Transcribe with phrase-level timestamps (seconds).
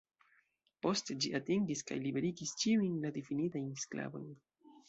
[0.85, 4.29] Poste ĝi atingis kaj liberigis ĉiujn la difinitajn sklavojn.